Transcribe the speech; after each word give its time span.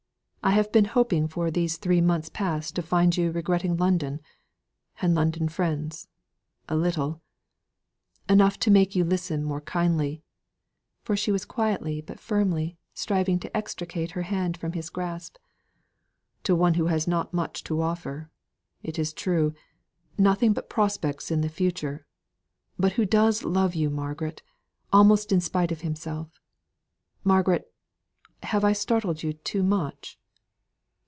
I 0.43 0.53
have 0.53 0.71
been 0.71 0.85
hoping 0.85 1.27
for 1.27 1.51
these 1.51 1.77
three 1.77 2.01
months 2.01 2.27
past 2.27 2.75
to 2.75 2.81
find 2.81 3.15
you 3.15 3.29
regretting 3.31 3.77
London 3.77 4.21
and 4.99 5.13
London 5.13 5.47
friends, 5.47 6.07
a 6.67 6.75
little 6.75 7.21
enough 8.27 8.57
to 8.61 8.71
make 8.71 8.95
you 8.95 9.03
listen 9.03 9.43
more 9.43 9.61
kindly" 9.61 10.23
(for 11.03 11.15
she 11.15 11.31
was 11.31 11.45
quietly, 11.45 12.01
but 12.01 12.19
firmly, 12.19 12.75
striving 12.95 13.37
to 13.37 13.55
extricate 13.55 14.11
her 14.11 14.23
hand 14.23 14.57
from 14.57 14.71
his 14.73 14.89
grasp) 14.89 15.37
"to 16.41 16.55
one 16.55 16.73
who 16.73 16.87
has 16.87 17.07
not 17.07 17.31
much 17.35 17.63
to 17.65 17.79
offer, 17.79 18.31
it 18.81 18.97
is 18.97 19.13
true 19.13 19.53
nothing 20.17 20.53
but 20.53 20.71
prospects 20.71 21.29
in 21.29 21.41
the 21.41 21.49
future 21.49 22.07
but 22.79 22.93
who 22.93 23.05
does 23.05 23.43
love 23.43 23.75
you, 23.75 23.91
Margaret, 23.91 24.41
almost 24.91 25.31
in 25.31 25.39
spite 25.39 25.71
of 25.71 25.81
himself. 25.81 26.41
Margaret, 27.23 27.71
have 28.41 28.63
I 28.63 28.73
startled 28.73 29.21
you 29.21 29.33
too 29.33 29.61
much? 29.61 30.17